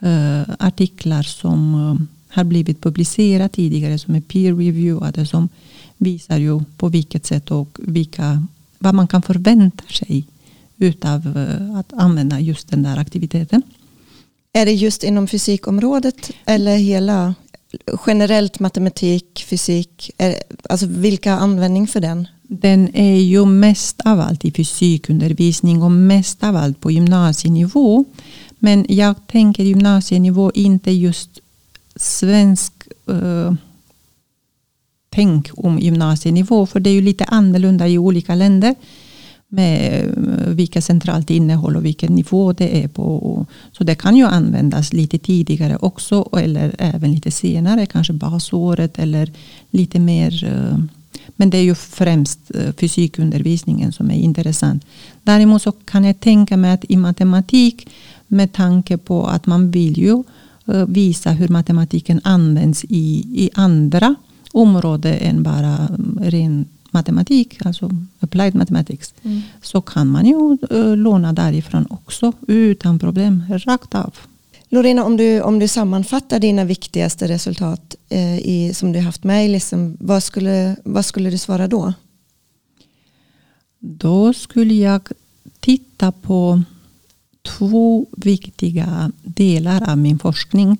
eh, 0.00 0.42
artiklar 0.58 1.22
som 1.22 2.08
har 2.28 2.44
blivit 2.44 2.80
publicerade 2.80 3.48
tidigare 3.48 3.98
som 3.98 4.14
är 4.14 4.20
peer-reviewade 4.20 5.26
som 5.26 5.48
visar 5.96 6.38
ju 6.38 6.60
på 6.76 6.88
vilket 6.88 7.26
sätt 7.26 7.50
och 7.50 7.78
vilka, 7.82 8.46
vad 8.78 8.94
man 8.94 9.08
kan 9.08 9.22
förvänta 9.22 9.84
sig 9.90 10.26
utav 10.76 11.48
att 11.76 11.92
använda 11.92 12.40
just 12.40 12.68
den 12.68 12.82
där 12.82 12.96
aktiviteten. 12.96 13.62
Är 14.52 14.66
det 14.66 14.72
just 14.72 15.04
inom 15.04 15.26
fysikområdet 15.26 16.30
eller 16.44 16.76
hela 16.76 17.34
generellt 18.06 18.60
matematik, 18.60 19.44
fysik, 19.48 20.10
är, 20.18 20.34
alltså 20.68 20.86
vilka 20.86 21.32
användning 21.32 21.86
för 21.86 22.00
den? 22.00 22.28
Den 22.42 22.96
är 22.96 23.16
ju 23.16 23.44
mest 23.44 24.00
av 24.04 24.20
allt 24.20 24.44
i 24.44 24.52
fysikundervisning 24.52 25.82
och 25.82 25.90
mest 25.90 26.44
av 26.44 26.56
allt 26.56 26.80
på 26.80 26.90
gymnasienivå. 26.90 28.04
Men 28.58 28.86
jag 28.88 29.26
tänker 29.26 29.64
gymnasienivå 29.64 30.52
inte 30.54 30.90
just 30.90 31.30
svensk 31.96 32.72
eh, 33.06 33.52
tänk 35.10 35.50
om 35.54 35.78
gymnasienivå. 35.78 36.66
För 36.66 36.80
det 36.80 36.90
är 36.90 36.94
ju 36.94 37.00
lite 37.00 37.24
annorlunda 37.24 37.88
i 37.88 37.98
olika 37.98 38.34
länder. 38.34 38.74
Med 39.50 40.04
eh, 40.04 40.54
vilket 40.54 40.84
centralt 40.84 41.30
innehåll 41.30 41.76
och 41.76 41.84
vilken 41.84 42.14
nivå 42.14 42.52
det 42.52 42.84
är 42.84 42.88
på. 42.88 43.46
Så 43.72 43.84
det 43.84 43.94
kan 43.94 44.16
ju 44.16 44.24
användas 44.24 44.92
lite 44.92 45.18
tidigare 45.18 45.76
också. 45.76 46.28
Eller 46.38 46.74
även 46.78 47.12
lite 47.12 47.30
senare. 47.30 47.86
Kanske 47.86 48.12
basåret 48.12 48.98
eller 48.98 49.32
lite 49.70 49.98
mer 49.98 50.44
eh, 50.44 50.78
men 51.36 51.50
det 51.50 51.58
är 51.58 51.62
ju 51.62 51.74
främst 51.74 52.38
eh, 52.54 52.72
fysikundervisningen 52.72 53.92
som 53.92 54.10
är 54.10 54.14
intressant. 54.14 54.84
Däremot 55.22 55.62
så 55.62 55.72
kan 55.72 56.04
jag 56.04 56.20
tänka 56.20 56.56
mig 56.56 56.72
att 56.72 56.84
i 56.88 56.96
matematik 56.96 57.88
med 58.26 58.52
tanke 58.52 58.98
på 58.98 59.26
att 59.26 59.46
man 59.46 59.70
vill 59.70 59.98
ju 59.98 60.22
visa 60.86 61.30
hur 61.30 61.48
matematiken 61.48 62.20
används 62.24 62.84
i, 62.84 63.24
i 63.34 63.50
andra 63.54 64.14
områden 64.52 65.14
än 65.20 65.42
bara 65.42 65.76
mm, 65.88 66.18
rent 66.22 66.68
matematik, 66.90 67.66
alltså 67.66 67.90
applied 68.20 68.54
mathematics. 68.54 69.14
Mm. 69.22 69.42
Så 69.62 69.80
kan 69.80 70.08
man 70.08 70.26
ju 70.26 70.58
uh, 70.72 70.96
låna 70.96 71.32
därifrån 71.32 71.86
också 71.90 72.32
utan 72.46 72.98
problem, 72.98 73.44
rakt 73.66 73.94
av. 73.94 74.14
Lorena, 74.70 75.04
om 75.04 75.16
du, 75.16 75.40
om 75.40 75.58
du 75.58 75.68
sammanfattar 75.68 76.38
dina 76.38 76.64
viktigaste 76.64 77.28
resultat 77.28 77.96
eh, 78.08 78.38
i, 78.38 78.70
som 78.74 78.92
du 78.92 79.00
haft 79.00 79.24
med 79.24 79.50
liksom, 79.50 79.96
vad, 80.00 80.22
skulle, 80.22 80.76
vad 80.84 81.04
skulle 81.04 81.30
du 81.30 81.38
svara 81.38 81.68
då? 81.68 81.92
Då 83.78 84.32
skulle 84.32 84.74
jag 84.74 85.08
titta 85.60 86.12
på 86.12 86.62
två 87.42 88.06
viktiga 88.16 89.12
delar 89.22 89.90
av 89.90 89.98
min 89.98 90.18
forskning. 90.18 90.78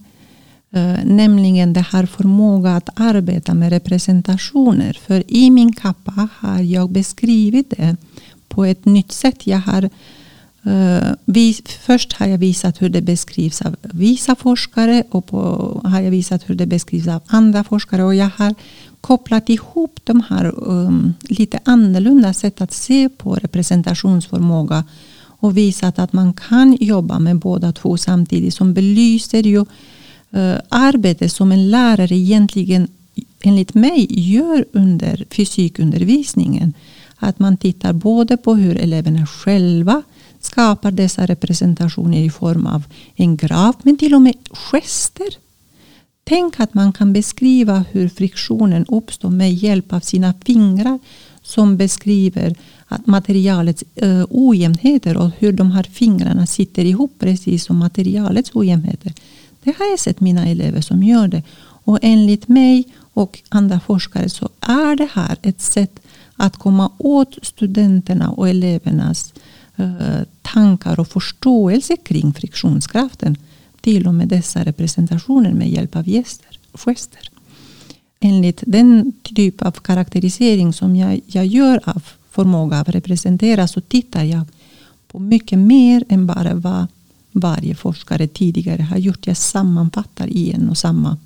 Eh, 0.79 1.05
nämligen 1.05 1.73
det 1.73 1.81
här 1.91 2.07
förmåga 2.07 2.77
att 2.77 2.89
arbeta 2.95 3.55
med 3.55 3.71
representationer. 3.71 4.99
För 5.07 5.23
i 5.27 5.51
min 5.51 5.73
kappa 5.73 6.29
har 6.39 6.59
jag 6.59 6.91
beskrivit 6.91 7.71
det 7.71 7.97
på 8.49 8.65
ett 8.65 8.85
nytt 8.85 9.13
sätt. 9.13 9.47
Jag 9.47 9.59
har, 9.59 9.83
eh, 10.63 11.13
vis, 11.25 11.63
först 11.81 12.13
har 12.13 12.27
jag 12.27 12.39
visat 12.39 12.83
hur 12.83 12.89
det 12.89 13.03
beskrivs 13.03 13.63
av 13.63 13.77
vissa 13.83 14.35
forskare 14.35 15.03
och 15.11 15.27
på, 15.27 15.41
har 15.85 16.01
jag 16.01 16.11
visat 16.11 16.51
hur 16.51 16.55
det 16.55 16.67
beskrivs 16.67 17.09
av 17.09 17.23
andra 17.27 17.65
forskare. 17.65 18.05
Och 18.05 18.15
jag 18.15 18.31
har 18.37 18.55
kopplat 19.01 19.49
ihop 19.49 20.01
de 20.05 20.23
här 20.29 20.69
um, 20.69 21.15
lite 21.21 21.59
annorlunda 21.65 22.33
sätt 22.33 22.61
att 22.61 22.73
se 22.73 23.09
på 23.09 23.35
representationsförmåga 23.35 24.85
och 25.41 25.57
visat 25.57 25.99
att 25.99 26.13
man 26.13 26.33
kan 26.33 26.77
jobba 26.81 27.19
med 27.19 27.39
båda 27.39 27.73
två 27.73 27.97
samtidigt 27.97 28.55
som 28.55 28.75
belyser 28.75 29.43
ju 29.43 29.65
Eh, 30.31 30.59
arbete 30.69 30.69
arbetet 30.69 31.33
som 31.33 31.53
en 31.53 31.71
lärare 31.71 32.17
egentligen 32.17 32.89
enligt 33.41 33.75
mig 33.75 34.07
gör 34.11 34.65
under 34.73 35.25
fysikundervisningen. 35.31 36.73
Att 37.17 37.39
man 37.39 37.57
tittar 37.57 37.93
både 37.93 38.37
på 38.37 38.55
hur 38.55 38.77
eleverna 38.77 39.27
själva 39.27 40.03
skapar 40.41 40.91
dessa 40.91 41.27
representationer 41.27 42.19
i 42.19 42.31
form 42.31 42.67
av 42.67 42.85
en 43.17 43.37
graf 43.37 43.77
men 43.83 43.97
till 43.97 44.15
och 44.15 44.23
med 44.23 44.35
gester. 44.53 45.29
Tänk 46.25 46.61
att 46.61 46.75
man 46.75 46.93
kan 46.93 47.13
beskriva 47.13 47.85
hur 47.91 48.09
friktionen 48.09 48.85
uppstår 48.89 49.31
med 49.31 49.55
hjälp 49.55 49.93
av 49.93 50.01
sina 50.01 50.35
fingrar 50.45 50.99
som 51.43 51.77
beskriver 51.77 52.55
att 52.87 53.07
materialets 53.07 53.85
eh, 53.95 54.25
ojämnheter 54.31 55.17
och 55.17 55.31
hur 55.39 55.53
de 55.53 55.71
här 55.71 55.83
fingrarna 55.83 56.47
sitter 56.47 56.85
ihop 56.85 57.13
precis 57.19 57.65
som 57.65 57.77
materialets 57.77 58.51
ojämnheter. 58.55 59.13
Det 59.69 59.75
har 59.79 59.87
jag 59.87 59.99
sett 59.99 60.21
mina 60.21 60.47
elever 60.47 60.81
som 60.81 61.03
gör 61.03 61.29
det. 61.29 61.43
Och 61.61 61.99
enligt 62.03 62.49
mig 62.49 62.85
och 63.15 63.39
andra 63.49 63.81
forskare 63.81 64.29
så 64.29 64.49
är 64.61 64.97
det 64.97 65.09
här 65.13 65.37
ett 65.43 65.61
sätt 65.61 66.01
att 66.37 66.57
komma 66.57 66.91
åt 66.99 67.39
studenterna 67.43 68.31
och 68.31 68.49
elevernas 68.49 69.35
eh, 69.77 70.23
tankar 70.43 71.01
och 71.01 71.09
förståelse 71.09 71.97
kring 71.97 72.33
friktionskraften. 72.33 73.37
Till 73.81 74.07
och 74.07 74.15
med 74.15 74.29
dessa 74.29 74.65
representationer 74.65 75.53
med 75.53 75.71
hjälp 75.71 75.97
av 75.97 76.05
gester, 76.05 76.59
gester. 76.75 77.31
Enligt 78.21 78.63
den 78.67 79.13
typ 79.23 79.63
av 79.63 79.71
karaktärisering 79.71 80.73
som 80.73 80.97
jag, 80.97 81.21
jag 81.27 81.47
gör 81.47 81.81
av 81.85 82.03
förmåga 82.31 82.77
att 82.77 82.89
representera 82.89 83.69
så 83.69 83.81
tittar 83.81 84.25
jag 84.25 84.45
på 85.09 85.19
mycket 85.19 85.59
mer 85.59 86.05
än 86.09 86.27
bara 86.27 86.55
vad 86.55 86.87
varje 87.33 87.75
forskare 87.75 88.27
tidigare 88.27 88.83
har 88.83 88.99
gjort. 88.99 89.27
Jag 89.27 89.37
sammanfattar 89.37 90.27
i 90.27 90.53
en 90.53 90.69
och 90.69 90.79
samma 90.79 91.17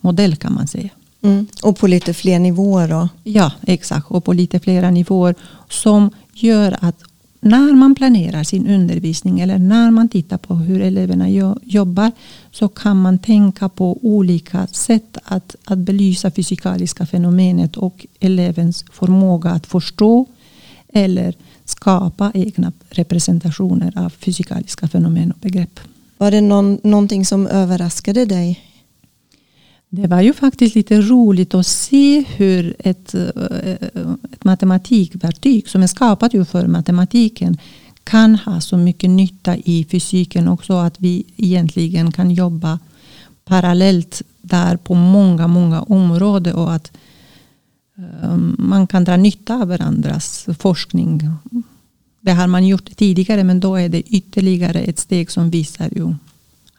modell 0.00 0.36
kan 0.36 0.54
man 0.54 0.66
säga. 0.66 0.90
Mm. 1.22 1.46
Och 1.62 1.78
på 1.78 1.86
lite 1.86 2.14
fler 2.14 2.38
nivåer 2.38 2.88
då? 2.88 3.08
Ja, 3.24 3.52
exakt. 3.62 4.10
Och 4.10 4.24
på 4.24 4.32
lite 4.32 4.60
flera 4.60 4.90
nivåer 4.90 5.34
som 5.68 6.10
gör 6.32 6.76
att 6.80 7.02
när 7.44 7.72
man 7.72 7.94
planerar 7.94 8.44
sin 8.44 8.68
undervisning 8.68 9.40
eller 9.40 9.58
när 9.58 9.90
man 9.90 10.08
tittar 10.08 10.38
på 10.38 10.54
hur 10.54 10.80
eleverna 10.80 11.28
jobbar 11.62 12.12
så 12.50 12.68
kan 12.68 13.02
man 13.02 13.18
tänka 13.18 13.68
på 13.68 13.98
olika 14.02 14.66
sätt 14.66 15.18
att, 15.24 15.56
att 15.64 15.78
belysa 15.78 16.30
fysikaliska 16.30 17.06
fenomenet 17.06 17.76
och 17.76 18.06
elevens 18.20 18.84
förmåga 18.92 19.50
att 19.50 19.66
förstå 19.66 20.26
eller 20.92 21.34
skapa 21.72 22.32
egna 22.34 22.72
representationer 22.90 23.92
av 23.96 24.10
fysikaliska 24.10 24.88
fenomen 24.88 25.32
och 25.32 25.38
begrepp. 25.38 25.80
Var 26.18 26.30
det 26.30 26.40
någon, 26.40 26.78
någonting 26.82 27.26
som 27.26 27.46
överraskade 27.46 28.24
dig? 28.24 28.60
Det 29.88 30.06
var 30.06 30.20
ju 30.20 30.32
faktiskt 30.32 30.74
lite 30.74 31.00
roligt 31.00 31.54
att 31.54 31.66
se 31.66 32.24
hur 32.36 32.74
ett, 32.78 33.14
eh, 33.14 33.72
ett 34.32 34.44
matematikverktyg 34.44 35.68
som 35.68 35.82
är 35.82 35.86
skapat 35.86 36.34
ju 36.34 36.44
för 36.44 36.66
matematiken 36.66 37.58
kan 38.04 38.34
ha 38.34 38.60
så 38.60 38.76
mycket 38.76 39.10
nytta 39.10 39.56
i 39.56 39.86
fysiken 39.90 40.48
också. 40.48 40.72
Att 40.72 41.00
vi 41.00 41.24
egentligen 41.36 42.12
kan 42.12 42.30
jobba 42.30 42.78
parallellt 43.44 44.22
där 44.42 44.76
på 44.76 44.94
många, 44.94 45.46
många 45.46 45.82
områden. 45.82 46.54
Och 46.54 46.72
att 46.72 46.92
Ehm, 48.22 48.56
man 48.58 48.86
kan 48.86 49.04
dra 49.04 49.16
nytta 49.16 49.54
av 49.54 49.68
varandras 49.68 50.46
forskning. 50.58 51.20
Det 52.20 52.32
har 52.32 52.46
man 52.46 52.66
gjort 52.66 52.96
tidigare 52.96 53.44
men 53.44 53.60
då 53.60 53.76
är 53.76 53.88
det 53.88 54.02
ytterligare 54.02 54.80
ett 54.80 54.98
steg 54.98 55.30
som 55.30 55.50
visar 55.50 55.88
ju 55.96 56.14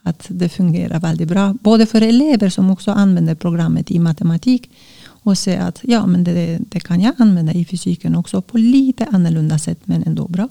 att 0.02 0.26
det 0.28 0.48
fungerar 0.48 1.00
väldigt 1.00 1.28
bra. 1.28 1.54
Både 1.62 1.86
för 1.86 2.02
elever 2.02 2.48
som 2.48 2.70
också 2.70 2.90
använder 2.90 3.34
programmet 3.34 3.90
i 3.90 3.98
matematik 3.98 4.70
och 5.06 5.38
se 5.38 5.56
att 5.56 5.80
ja, 5.82 6.06
men 6.06 6.24
det, 6.24 6.58
det 6.68 6.80
kan 6.80 7.00
jag 7.00 7.14
använda 7.18 7.52
i 7.52 7.64
fysiken 7.64 8.16
också 8.16 8.42
på 8.42 8.58
lite 8.58 9.04
annorlunda 9.04 9.58
sätt 9.58 9.78
men 9.84 10.02
ändå 10.02 10.28
bra. 10.28 10.48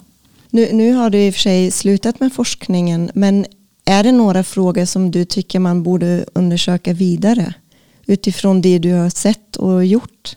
Nu, 0.50 0.68
nu 0.72 0.92
har 0.92 1.10
du 1.10 1.18
i 1.18 1.30
och 1.30 1.34
för 1.34 1.40
sig 1.40 1.70
slutat 1.70 2.20
med 2.20 2.32
forskningen 2.32 3.10
men 3.14 3.46
är 3.84 4.04
det 4.04 4.12
några 4.12 4.44
frågor 4.44 4.84
som 4.84 5.10
du 5.10 5.24
tycker 5.24 5.58
man 5.58 5.82
borde 5.82 6.24
undersöka 6.34 6.92
vidare 6.92 7.54
utifrån 8.06 8.60
det 8.60 8.78
du 8.78 8.92
har 8.92 9.10
sett 9.10 9.56
och 9.56 9.84
gjort? 9.84 10.36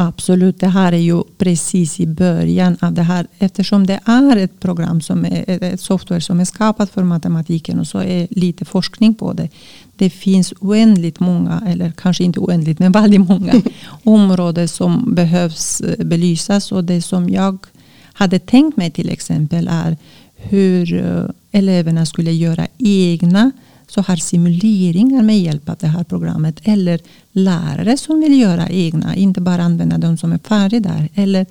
Absolut, 0.00 0.60
det 0.60 0.68
här 0.68 0.92
är 0.92 0.98
ju 0.98 1.22
precis 1.38 2.00
i 2.00 2.06
början 2.06 2.76
av 2.80 2.92
det 2.92 3.02
här. 3.02 3.26
Eftersom 3.38 3.86
det 3.86 4.00
är 4.04 4.36
ett 4.36 4.60
program 4.60 5.00
som 5.00 5.24
är 5.24 5.62
ett 5.62 5.80
software 5.80 6.20
som 6.20 6.40
är 6.40 6.44
skapat 6.44 6.90
för 6.90 7.02
matematiken 7.02 7.80
och 7.80 7.86
så 7.86 7.98
är 7.98 8.26
lite 8.30 8.64
forskning 8.64 9.14
på 9.14 9.32
det. 9.32 9.48
Det 9.96 10.10
finns 10.10 10.54
oändligt 10.60 11.20
många, 11.20 11.62
eller 11.66 11.92
kanske 11.96 12.24
inte 12.24 12.40
oändligt, 12.40 12.78
men 12.78 12.92
väldigt 12.92 13.28
många 13.28 13.52
områden 14.04 14.68
som 14.68 15.14
behövs 15.14 15.80
eh, 15.80 16.04
belysas. 16.04 16.72
Och 16.72 16.84
det 16.84 17.02
som 17.02 17.30
jag 17.30 17.66
hade 18.12 18.38
tänkt 18.38 18.76
mig 18.76 18.90
till 18.90 19.10
exempel 19.10 19.68
är 19.72 19.96
hur 20.36 20.94
eh, 20.94 21.58
eleverna 21.60 22.06
skulle 22.06 22.32
göra 22.32 22.66
egna 22.78 23.52
så 23.88 24.00
har 24.00 24.16
simuleringar 24.16 25.22
med 25.22 25.40
hjälp 25.40 25.68
av 25.68 25.76
det 25.80 25.86
här 25.86 26.04
programmet. 26.04 26.60
Eller 26.62 27.00
lärare 27.32 27.96
som 27.96 28.20
vill 28.20 28.40
göra 28.40 28.68
egna, 28.68 29.16
inte 29.16 29.40
bara 29.40 29.62
använda 29.62 29.98
de 29.98 30.16
som 30.16 30.32
är 30.32 30.38
färdiga 30.38 30.80
där. 30.80 31.08
Eller 31.14 31.46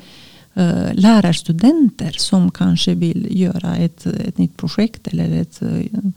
uh, 0.58 0.94
lärarstudenter 0.94 2.16
som 2.18 2.52
kanske 2.52 2.94
vill 2.94 3.28
göra 3.30 3.76
ett, 3.76 4.06
ett 4.06 4.38
nytt 4.38 4.58
projekt 4.58 5.08
eller 5.08 5.42
ett 5.42 5.62
uh, 5.62 6.12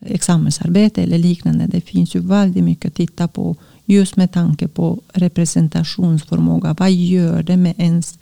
examensarbete 0.00 1.02
eller 1.02 1.18
liknande. 1.18 1.66
Det 1.66 1.80
finns 1.80 2.14
ju 2.14 2.20
väldigt 2.20 2.64
mycket 2.64 2.88
att 2.88 2.94
titta 2.94 3.28
på 3.28 3.56
just 3.84 4.16
med 4.16 4.32
tanke 4.32 4.68
på 4.68 5.00
representationsförmåga. 5.12 6.76
Vad 6.78 6.92
gör 6.92 7.42
det 7.42 7.56
med 7.56 7.74
ens 7.78 8.18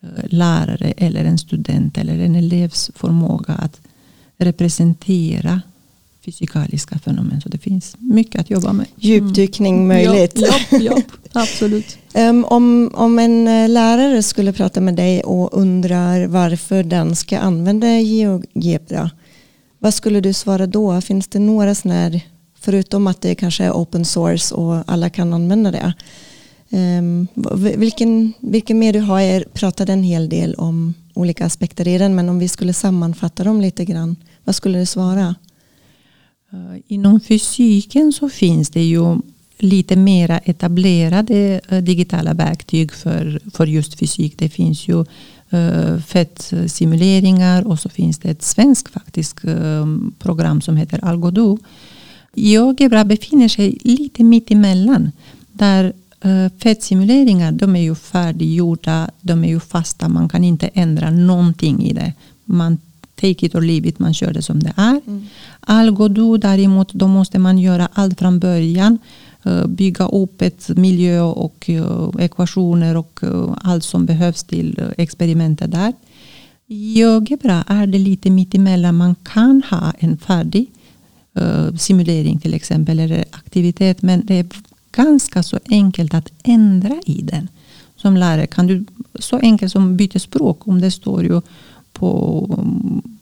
eh, 0.00 0.08
lärare 0.28 0.92
eller 0.96 1.24
en 1.24 1.38
student 1.38 1.98
eller 1.98 2.18
en 2.18 2.34
elevs 2.34 2.90
förmåga 2.94 3.54
att 3.54 3.80
representera 4.38 5.60
fysikaliska 6.24 6.98
fenomen. 6.98 7.40
Så 7.40 7.48
det 7.48 7.58
finns 7.58 7.96
mycket 7.98 8.40
att 8.40 8.50
jobba 8.50 8.72
med. 8.72 8.86
Djupdykning 8.96 9.74
mm. 9.76 9.88
möjligt. 9.88 10.32
Ja, 10.34 10.54
ja, 10.70 10.78
ja 10.80 11.02
absolut. 11.32 11.98
um, 12.14 12.44
om, 12.44 12.90
om 12.94 13.18
en 13.18 13.48
eh, 13.48 13.68
lärare 13.68 14.22
skulle 14.22 14.52
prata 14.52 14.80
med 14.80 14.94
dig 14.94 15.22
och 15.22 15.58
undrar 15.58 16.26
varför 16.26 16.82
den 16.82 17.16
ska 17.16 17.38
använda 17.38 17.98
GeoGebra. 17.98 19.10
Vad 19.78 19.94
skulle 19.94 20.20
du 20.20 20.32
svara 20.32 20.66
då? 20.66 21.00
Finns 21.00 21.28
det 21.28 21.38
några 21.38 21.74
sådana 21.74 22.00
här, 22.00 22.20
förutom 22.60 23.06
att 23.06 23.20
det 23.20 23.34
kanske 23.34 23.64
är 23.64 23.72
open 23.72 24.04
source 24.04 24.54
och 24.54 24.84
alla 24.86 25.10
kan 25.10 25.34
använda 25.34 25.70
det. 25.70 25.94
Um, 26.72 27.28
vilken, 27.76 28.32
vilken 28.40 28.78
mer 28.78 28.92
du 28.92 29.00
har, 29.00 29.20
jag 29.20 29.52
pratade 29.52 29.92
en 29.92 30.02
hel 30.02 30.28
del 30.28 30.54
om 30.54 30.94
olika 31.14 31.46
aspekter 31.46 31.88
i 31.88 31.98
den, 31.98 32.14
men 32.14 32.28
om 32.28 32.38
vi 32.38 32.48
skulle 32.48 32.72
sammanfatta 32.72 33.44
dem 33.44 33.60
lite 33.60 33.84
grann, 33.84 34.16
vad 34.44 34.54
skulle 34.54 34.78
du 34.78 34.86
svara? 34.86 35.34
Eh, 36.52 36.80
inom 36.86 37.20
fysiken 37.20 38.12
så 38.12 38.28
finns 38.28 38.70
det 38.70 38.82
ju 38.82 39.18
lite 39.58 39.96
mera 39.96 40.38
etablerade 40.38 41.60
eh, 41.68 41.82
digitala 41.82 42.34
verktyg 42.34 42.92
för, 42.92 43.40
för 43.52 43.66
just 43.66 43.98
fysik. 43.98 44.38
Det 44.38 44.48
finns 44.48 44.88
ju 44.88 45.04
eh, 45.50 45.98
fettsimuleringar 45.98 47.66
och 47.66 47.78
så 47.78 47.88
finns 47.88 48.18
det 48.18 48.30
ett 48.30 48.42
svenskt 48.42 48.92
faktiskt 48.92 49.36
program 50.18 50.60
som 50.60 50.76
heter 50.76 51.04
Algodo. 51.04 51.58
GeoGebra 52.34 53.04
befinner 53.04 53.48
sig 53.48 53.78
lite 53.80 54.24
mitt 54.24 54.50
emellan. 54.50 55.12
Där 55.52 55.92
fettsimuleringar 56.58 57.52
de 57.52 57.76
är 57.76 57.80
ju 57.80 57.94
färdiggjorda, 57.94 59.10
de 59.20 59.44
är 59.44 59.48
ju 59.48 59.60
fasta, 59.60 60.08
man 60.08 60.28
kan 60.28 60.44
inte 60.44 60.66
ändra 60.66 61.10
någonting 61.10 61.82
i 61.86 61.92
det. 61.92 62.12
Man 62.44 62.78
take 63.20 63.46
it 63.46 63.54
or 63.54 63.60
leave 63.60 63.88
it, 63.88 63.98
man 63.98 64.14
kör 64.14 64.32
det 64.32 64.42
som 64.42 64.62
det 64.62 64.72
är. 64.76 65.00
Mm. 65.06 65.26
Algodo 65.60 66.36
däremot, 66.36 66.92
då 66.92 67.06
måste 67.06 67.38
man 67.38 67.58
göra 67.58 67.88
allt 67.92 68.18
från 68.18 68.38
början. 68.38 68.98
Eh, 69.42 69.66
bygga 69.66 70.08
upp 70.08 70.42
ett 70.42 70.68
miljö 70.68 71.20
och 71.20 71.70
eh, 71.70 72.10
ekvationer 72.18 72.96
och 72.96 73.20
eh, 73.22 73.56
allt 73.62 73.84
som 73.84 74.06
behövs 74.06 74.44
till 74.44 74.80
experimentet 74.96 75.70
där. 75.70 75.92
I 76.66 76.92
GeoGebra 76.92 77.64
är 77.66 77.86
det 77.86 77.98
lite 77.98 78.30
mittemellan. 78.30 78.96
Man 78.96 79.14
kan 79.14 79.62
ha 79.70 79.92
en 79.98 80.18
färdig 80.18 80.70
simulering 81.78 82.40
till 82.40 82.54
exempel 82.54 82.98
eller 83.00 83.24
aktivitet 83.30 84.02
men 84.02 84.26
det 84.26 84.34
är 84.34 84.46
ganska 84.92 85.42
så 85.42 85.58
enkelt 85.70 86.14
att 86.14 86.32
ändra 86.42 87.00
i 87.06 87.22
den. 87.22 87.48
Som 87.96 88.16
lärare 88.16 88.46
kan 88.46 88.66
du 88.66 88.84
så 89.14 89.38
enkelt 89.38 89.72
som 89.72 89.96
byta 89.96 90.18
språk 90.18 90.68
om 90.68 90.80
det 90.80 90.90
står 90.90 91.24
ju 91.24 91.40
på 91.92 92.64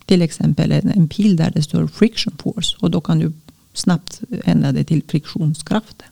till 0.09 0.23
exempel 0.23 0.73
en, 0.73 0.88
en 0.88 1.09
pil 1.09 1.37
där 1.37 1.50
det 1.50 1.62
står 1.62 1.87
friction 1.87 2.35
force 2.43 2.77
och 2.81 2.91
då 2.91 3.00
kan 3.00 3.19
du 3.19 3.33
snabbt 3.73 4.21
ändra 4.45 4.73
det 4.73 4.85
till 4.85 5.03
friktionskraften. 5.09 6.09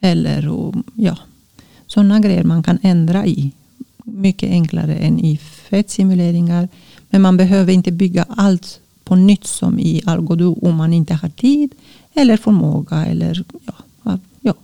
Eller 0.00 0.72
ja, 0.94 1.18
sådana 1.86 2.20
grejer 2.20 2.44
man 2.44 2.62
kan 2.62 2.78
ändra 2.82 3.26
i. 3.26 3.52
Mycket 4.04 4.50
enklare 4.50 4.94
än 4.94 5.20
i 5.20 5.36
fettsimuleringar. 5.36 6.68
Men 7.10 7.22
man 7.22 7.36
behöver 7.36 7.72
inte 7.72 7.92
bygga 7.92 8.26
allt 8.28 8.80
på 9.04 9.16
nytt 9.16 9.46
som 9.46 9.78
i 9.78 10.02
Algodo 10.06 10.58
om 10.62 10.76
man 10.76 10.92
inte 10.92 11.14
har 11.14 11.28
tid 11.28 11.70
eller 12.14 12.36
förmåga. 12.36 13.06
Eller, 13.06 13.44
ja, 13.66 14.18
ja. 14.40 14.54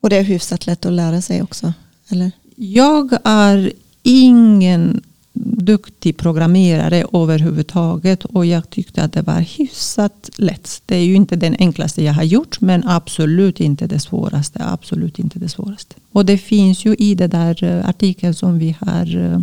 Och 0.00 0.10
det 0.10 0.16
är 0.16 0.22
hyfsat 0.22 0.66
lätt 0.66 0.86
att 0.86 0.92
lära 0.92 1.22
sig 1.22 1.42
också? 1.42 1.72
Eller? 2.08 2.30
Jag 2.56 3.18
är 3.24 3.72
ingen 4.02 5.02
duktig 5.44 6.16
programmerare 6.16 7.04
överhuvudtaget 7.12 8.24
och 8.24 8.46
jag 8.46 8.70
tyckte 8.70 9.02
att 9.02 9.12
det 9.12 9.22
var 9.22 9.40
hyfsat 9.40 10.30
lätt. 10.36 10.82
Det 10.86 10.96
är 10.96 11.04
ju 11.04 11.14
inte 11.14 11.36
den 11.36 11.56
enklaste 11.58 12.04
jag 12.04 12.12
har 12.12 12.22
gjort 12.22 12.60
men 12.60 12.88
absolut 12.88 13.60
inte 13.60 13.86
det 13.86 13.98
svåraste. 13.98 14.64
Absolut 14.64 15.18
inte 15.18 15.38
det 15.38 15.48
svåraste. 15.48 15.94
Och 16.12 16.26
det 16.26 16.38
finns 16.38 16.84
ju 16.84 16.94
i 16.98 17.14
den 17.14 17.30
där 17.30 17.64
eh, 17.64 17.88
artikeln 17.88 18.34
som 18.34 18.58
vi 18.58 18.76
har 18.80 19.16
eh, 19.16 19.40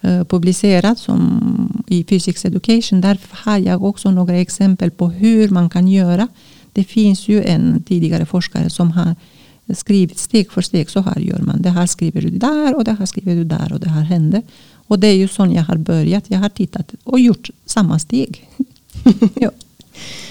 eh, 0.00 0.24
publicerat 0.24 0.98
som 0.98 1.82
i 1.86 2.04
Physics 2.04 2.44
Education. 2.44 3.00
Där 3.00 3.18
har 3.30 3.58
jag 3.58 3.84
också 3.84 4.10
några 4.10 4.36
exempel 4.36 4.90
på 4.90 5.08
hur 5.08 5.48
man 5.48 5.70
kan 5.70 5.88
göra. 5.88 6.28
Det 6.72 6.84
finns 6.84 7.28
ju 7.28 7.44
en 7.44 7.82
tidigare 7.82 8.26
forskare 8.26 8.70
som 8.70 8.90
har 8.90 9.14
skrivit 9.74 10.18
steg 10.18 10.52
för 10.52 10.62
steg. 10.62 10.90
Så 10.90 11.00
här 11.00 11.20
gör 11.20 11.38
man. 11.38 11.62
Det 11.62 11.70
här 11.70 11.86
skriver 11.86 12.22
du 12.22 12.30
där 12.30 12.76
och 12.76 12.84
det 12.84 12.92
här 12.92 13.06
skriver 13.06 13.34
du 13.34 13.44
där 13.44 13.72
och 13.72 13.80
det 13.80 13.88
här 13.88 14.02
händer. 14.02 14.42
Och 14.90 14.98
det 14.98 15.06
är 15.06 15.14
ju 15.14 15.28
så 15.28 15.46
jag 15.54 15.62
har 15.62 15.76
börjat. 15.76 16.24
Jag 16.28 16.38
har 16.38 16.48
tittat 16.48 16.94
och 17.04 17.20
gjort 17.20 17.50
samma 17.66 17.98
steg. 17.98 18.48
ja. 19.34 19.50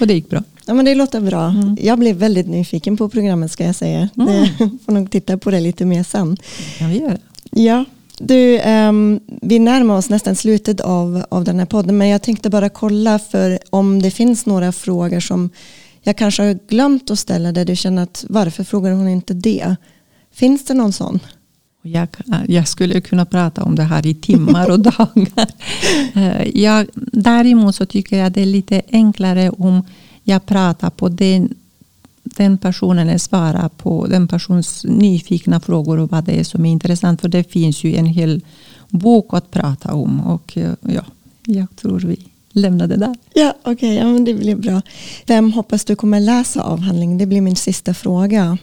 Och 0.00 0.06
det 0.06 0.14
gick 0.14 0.30
bra. 0.30 0.42
Ja, 0.66 0.74
men 0.74 0.84
det 0.84 0.94
låter 0.94 1.20
bra. 1.20 1.44
Mm. 1.44 1.76
Jag 1.80 1.98
blev 1.98 2.16
väldigt 2.16 2.46
nyfiken 2.46 2.96
på 2.96 3.08
programmet 3.08 3.52
ska 3.52 3.64
jag 3.64 3.74
säga. 3.74 4.08
Mm. 4.16 4.26
Det, 4.26 4.70
får 4.84 4.92
nog 4.92 5.10
titta 5.10 5.38
på 5.38 5.50
det 5.50 5.60
lite 5.60 5.84
mer 5.84 6.02
sen. 6.02 6.36
kan 6.78 6.90
vi 6.90 6.98
göra. 6.98 7.18
Ja, 7.50 7.84
du, 8.18 8.60
um, 8.60 9.20
vi 9.26 9.58
närmar 9.58 9.96
oss 9.96 10.08
nästan 10.08 10.36
slutet 10.36 10.80
av, 10.80 11.24
av 11.28 11.44
den 11.44 11.58
här 11.58 11.66
podden 11.66 11.98
men 11.98 12.08
jag 12.08 12.22
tänkte 12.22 12.50
bara 12.50 12.68
kolla 12.68 13.18
för 13.18 13.58
om 13.70 14.02
det 14.02 14.10
finns 14.10 14.46
några 14.46 14.72
frågor 14.72 15.20
som 15.20 15.50
jag 16.02 16.16
kanske 16.16 16.42
har 16.42 16.58
glömt 16.68 17.10
att 17.10 17.18
ställa 17.18 17.52
där 17.52 17.64
du 17.64 17.76
känner 17.76 18.02
att 18.02 18.24
varför 18.28 18.64
frågar 18.64 18.92
hon 18.92 19.08
inte 19.08 19.34
det? 19.34 19.76
Finns 20.32 20.64
det 20.64 20.74
någon 20.74 20.92
sån? 20.92 21.20
Jag, 21.82 22.08
jag, 22.46 22.68
skulle 22.68 23.00
kunna 23.00 23.24
prata 23.24 23.64
om 23.64 23.74
det 23.74 23.82
här 23.82 24.06
i 24.06 24.14
timmar 24.14 24.70
och 24.70 24.80
dagar. 24.96 25.48
Eh, 26.14 26.60
jag, 26.60 26.86
däremot 27.12 27.74
så 27.74 27.86
tycker 27.86 28.18
jag 28.18 28.32
det 28.32 28.42
är 28.42 28.46
lite 28.46 28.82
enklare 28.92 29.50
om 29.50 29.82
jag 30.22 30.46
pratar 30.46 30.90
på 30.90 31.08
den, 31.08 31.54
den 32.22 32.58
personen 32.58 33.08
eller 33.08 33.18
svarar 33.18 33.68
på 33.68 34.06
den 34.06 34.28
persons 34.28 34.84
nyfikna 34.84 35.60
frågor 35.60 35.98
och 35.98 36.10
vad 36.10 36.24
det 36.24 36.40
är 36.40 36.44
som 36.44 36.66
är 36.66 36.70
intressant. 36.70 37.20
För 37.20 37.28
det 37.28 37.52
finns 37.52 37.84
ju 37.84 37.96
en 37.96 38.06
hel 38.06 38.40
bok 38.88 39.34
att 39.34 39.50
prata 39.50 39.94
om. 39.94 40.20
Och 40.20 40.58
eh, 40.58 40.72
ja, 40.80 41.04
jag 41.44 41.66
tror 41.76 42.00
vi 42.00 42.16
lämnar 42.52 42.86
det 42.86 42.96
där. 42.96 43.14
Ja, 43.34 43.54
okej, 43.62 43.72
okay, 43.72 44.12
ja, 44.12 44.24
det 44.24 44.34
blir 44.34 44.56
bra. 44.56 44.82
Vem 45.26 45.52
hoppas 45.52 45.84
du 45.84 45.96
kommer 45.96 46.20
läsa 46.20 46.62
avhandlingen? 46.62 47.18
Det 47.18 47.26
blir 47.26 47.40
min 47.40 47.56
sista 47.56 47.94
fråga. 47.94 48.58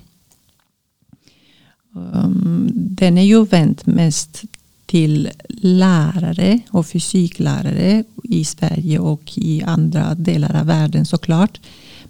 Um, 2.14 2.70
den 2.74 3.18
är 3.18 3.24
ju 3.24 3.46
vänd 3.46 3.82
mest 3.86 4.44
till 4.86 5.30
lärare 5.50 6.60
och 6.70 6.88
fysiklärare 6.88 8.04
i 8.24 8.46
Sverige 8.46 9.00
och 9.00 9.32
i 9.36 9.64
andra 9.64 10.16
delar 10.16 10.60
av 10.60 10.66
världen 10.66 11.06
såklart. 11.06 11.60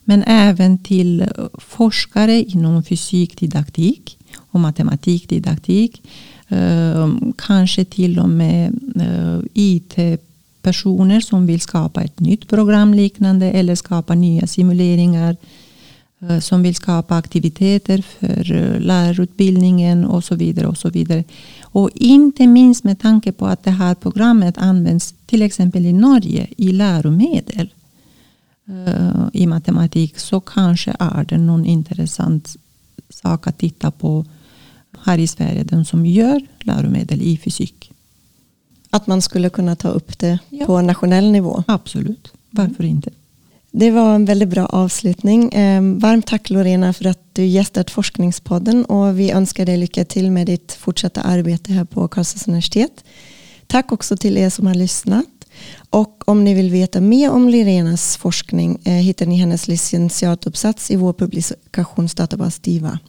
Men 0.03 0.23
även 0.23 0.77
till 0.77 1.25
forskare 1.53 2.43
inom 2.43 2.83
fysikdidaktik 2.83 4.17
och 4.37 4.59
matematikdidaktik. 4.59 6.01
Um, 6.49 7.33
kanske 7.37 7.85
till 7.85 8.19
och 8.19 8.29
med 8.29 8.79
eh, 8.95 9.35
uh, 9.35 9.43
IT-personer 9.53 11.21
som 11.21 11.45
vill 11.45 11.61
skapa 11.61 12.01
ett 12.01 12.19
nytt 12.19 12.47
program 12.47 12.93
liknande 12.93 13.51
eller 13.51 13.75
skapa 13.75 14.15
nya 14.15 14.47
simuleringar 14.47 15.37
som 16.39 16.63
vill 16.63 16.75
skapa 16.75 17.15
aktiviteter 17.15 18.01
för 18.01 18.51
eh, 18.51 18.79
lärarutbildningen 18.79 20.05
och 20.05 20.23
så 20.23 20.35
vidare. 20.35 20.67
Och 20.67 20.77
så 20.77 20.89
vidare. 20.89 21.23
Och 21.61 21.89
inte 21.93 22.47
minst 22.47 22.83
med 22.83 22.99
tanke 22.99 23.31
på 23.31 23.45
att 23.45 23.63
det 23.63 23.71
här 23.71 23.95
programmet 23.95 24.57
används 24.57 25.13
till 25.25 25.41
exempel 25.41 25.85
i 25.85 25.93
Norge 25.93 26.47
i 26.57 26.71
läromedel 26.71 27.73
eh, 28.67 29.27
i 29.33 29.47
matematik 29.47 30.19
så 30.19 30.39
kanske 30.39 30.95
är 30.99 31.23
det 31.23 31.37
någon 31.37 31.65
intressant 31.65 32.55
sak 33.09 33.47
att 33.47 33.57
titta 33.57 33.91
på 33.91 34.25
här 34.99 35.17
i 35.17 35.27
Sverige, 35.27 35.63
den 35.63 35.85
som 35.85 36.05
gör 36.05 36.41
läromedel 36.59 37.21
i 37.21 37.37
fysik. 37.37 37.91
Att 38.89 39.07
man 39.07 39.21
skulle 39.21 39.49
kunna 39.49 39.75
ta 39.75 39.89
upp 39.89 40.19
det 40.19 40.39
ja. 40.49 40.65
på 40.65 40.81
nationell 40.81 41.31
nivå? 41.31 41.63
Absolut, 41.67 42.31
varför 42.49 42.83
inte? 42.83 43.09
Det 43.71 43.91
var 43.91 44.15
en 44.15 44.25
väldigt 44.25 44.49
bra 44.49 44.65
avslutning. 44.65 45.49
Ehm, 45.53 45.99
varmt 45.99 46.27
tack 46.27 46.49
Lorena 46.49 46.93
för 46.93 47.05
att 47.05 47.35
du 47.35 47.45
gästat 47.45 47.91
Forskningspodden 47.91 48.85
och 48.85 49.19
vi 49.19 49.31
önskar 49.31 49.65
dig 49.65 49.77
lycka 49.77 50.05
till 50.05 50.31
med 50.31 50.45
ditt 50.45 50.73
fortsatta 50.73 51.21
arbete 51.21 51.73
här 51.73 51.85
på 51.85 52.07
Karlstads 52.07 52.47
universitet. 52.47 53.03
Tack 53.67 53.91
också 53.91 54.17
till 54.17 54.37
er 54.37 54.49
som 54.49 54.67
har 54.67 54.75
lyssnat. 54.75 55.25
Och 55.89 56.29
om 56.29 56.43
ni 56.43 56.53
vill 56.53 56.71
veta 56.71 57.01
mer 57.01 57.31
om 57.31 57.49
Lorenas 57.49 58.17
forskning 58.17 58.79
eh, 58.85 58.93
hittar 58.93 59.25
ni 59.25 59.35
hennes 59.35 59.67
licentiatuppsats 59.67 60.91
i 60.91 60.95
vår 60.95 61.13
publikationsdatabas 61.13 62.59
DIVA. 62.59 62.99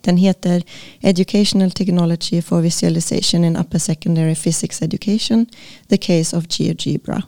Den 0.00 0.16
heter 0.16 0.62
Educational 1.00 1.70
Technology 1.70 2.42
for 2.42 2.60
Visualization 2.60 3.44
in 3.44 3.56
Upper 3.56 3.78
Secondary 3.78 4.34
Physics 4.34 4.82
Education, 4.82 5.46
The 5.88 5.96
Case 5.96 6.36
of 6.36 6.44
GeoGebra. 6.48 7.22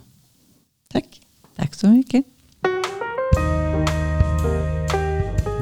Tack. 0.91 1.05
Tack 1.55 1.75
så 1.75 1.87
mycket. 1.87 2.25